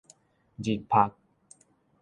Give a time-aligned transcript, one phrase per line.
[0.57, 1.13] 日曝